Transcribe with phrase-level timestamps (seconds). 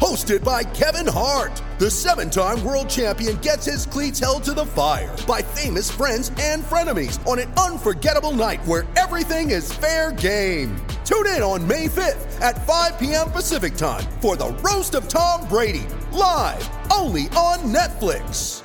[0.00, 4.66] Hosted by Kevin Hart, the seven time world champion gets his cleats held to the
[4.66, 10.76] fire by famous friends and frenemies on an unforgettable night where everything is fair game.
[11.06, 13.30] Tune in on May 5th at 5 p.m.
[13.30, 18.62] Pacific time for the Roast of Tom Brady, live only on Netflix.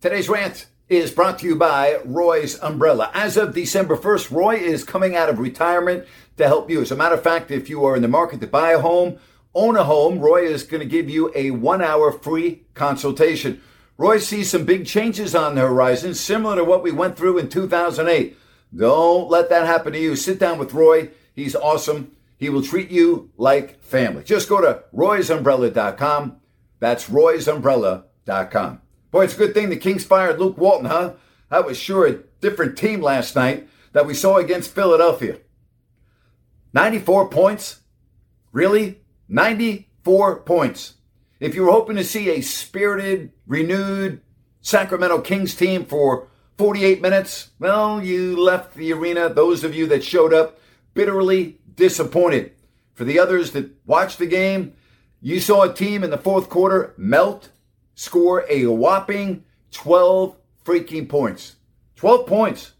[0.00, 3.10] Today's rant is brought to you by Roy's Umbrella.
[3.14, 6.80] As of December 1st, Roy is coming out of retirement to help you.
[6.82, 9.18] As a matter of fact, if you are in the market to buy a home,
[9.54, 13.60] own a home, Roy is going to give you a one hour free consultation.
[13.96, 17.48] Roy sees some big changes on the horizon, similar to what we went through in
[17.48, 18.36] 2008.
[18.74, 20.16] Don't let that happen to you.
[20.16, 21.10] Sit down with Roy.
[21.34, 22.12] He's awesome.
[22.38, 24.24] He will treat you like family.
[24.24, 26.36] Just go to roysumbrella.com.
[26.78, 28.80] That's roysumbrella.com.
[29.10, 31.14] Boy, it's a good thing the Kings fired Luke Walton, huh?
[31.50, 35.38] That was sure a different team last night that we saw against Philadelphia.
[36.72, 37.80] 94 points?
[38.52, 38.99] Really?
[39.30, 40.94] 94 points.
[41.38, 44.20] If you were hoping to see a spirited, renewed
[44.60, 46.28] Sacramento Kings team for
[46.58, 50.58] 48 minutes, well, you left the arena, those of you that showed up,
[50.92, 52.52] bitterly disappointed.
[52.92, 54.74] For the others that watched the game,
[55.22, 57.50] you saw a team in the fourth quarter melt,
[57.94, 61.56] score a whopping 12 freaking points.
[61.96, 62.72] 12 points.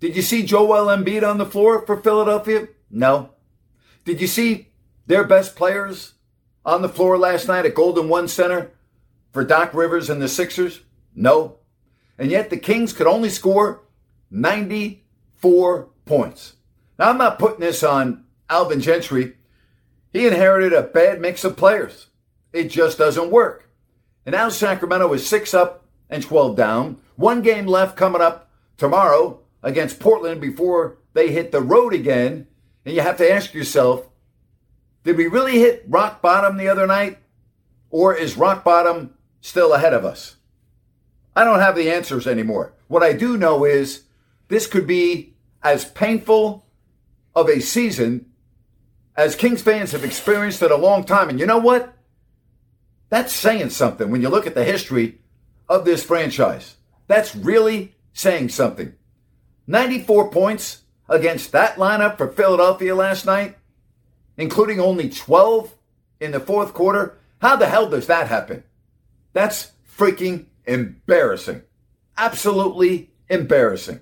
[0.00, 2.68] Did you see Joel Embiid on the floor for Philadelphia?
[2.90, 3.30] No.
[4.04, 4.71] Did you see
[5.06, 6.14] their best players
[6.64, 8.70] on the floor last night at Golden One Center
[9.32, 10.80] for Doc Rivers and the Sixers?
[11.14, 11.58] No.
[12.18, 13.82] And yet the Kings could only score
[14.30, 16.54] 94 points.
[16.98, 19.36] Now, I'm not putting this on Alvin Gentry.
[20.12, 22.08] He inherited a bad mix of players.
[22.52, 23.70] It just doesn't work.
[24.24, 26.98] And now Sacramento is 6 up and 12 down.
[27.16, 32.46] One game left coming up tomorrow against Portland before they hit the road again.
[32.84, 34.08] And you have to ask yourself,
[35.04, 37.18] did we really hit rock bottom the other night?
[37.90, 40.36] Or is rock bottom still ahead of us?
[41.34, 42.74] I don't have the answers anymore.
[42.88, 44.02] What I do know is
[44.48, 46.66] this could be as painful
[47.34, 48.26] of a season
[49.16, 51.28] as Kings fans have experienced in a long time.
[51.28, 51.94] And you know what?
[53.08, 55.18] That's saying something when you look at the history
[55.68, 56.76] of this franchise.
[57.06, 58.94] That's really saying something.
[59.66, 63.56] 94 points against that lineup for Philadelphia last night,
[64.36, 65.74] including only 12
[66.20, 67.18] in the fourth quarter.
[67.40, 68.64] How the hell does that happen?
[69.32, 71.62] That's freaking embarrassing.
[72.16, 74.00] Absolutely embarrassing.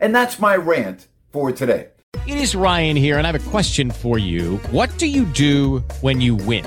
[0.00, 1.88] And that's my rant for today.
[2.26, 4.56] It is Ryan here, and I have a question for you.
[4.70, 6.66] What do you do when you win?